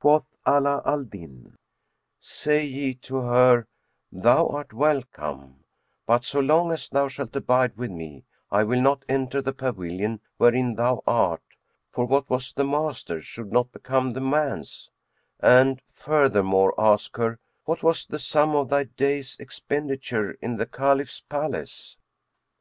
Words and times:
Quoth 0.00 0.24
Ala 0.44 0.82
al 0.84 1.04
Din, 1.04 1.54
"Say 2.18 2.64
ye 2.66 2.94
to 2.94 3.18
her, 3.18 3.68
'Thou 4.10 4.48
art 4.48 4.72
welcome; 4.72 5.62
but 6.04 6.24
so 6.24 6.40
long 6.40 6.72
as 6.72 6.88
thou 6.88 7.06
shalt 7.06 7.36
abide 7.36 7.76
with 7.76 7.92
me, 7.92 8.24
I 8.50 8.64
will 8.64 8.80
not 8.82 9.04
enter 9.08 9.40
the 9.40 9.52
pavilion 9.52 10.18
wherein 10.36 10.74
thou 10.74 11.04
art, 11.06 11.44
for 11.92 12.04
what 12.06 12.28
was 12.28 12.52
the 12.52 12.64
master's 12.64 13.24
should 13.24 13.52
not 13.52 13.70
become 13.70 14.12
the 14.14 14.20
man's;' 14.20 14.90
and 15.38 15.80
furthermore 15.92 16.74
ask 16.76 17.16
her, 17.18 17.38
'What 17.64 17.84
was 17.84 18.04
the 18.04 18.18
sum 18.18 18.56
of 18.56 18.68
thy 18.68 18.82
day's 18.82 19.36
expenditure 19.38 20.32
in 20.42 20.56
the 20.56 20.66
Caliph's 20.66 21.20
palace?'" 21.20 21.96